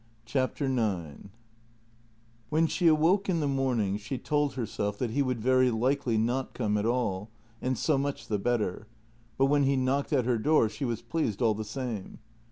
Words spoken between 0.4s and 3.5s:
8 JENNY IX W HEN she awoke in the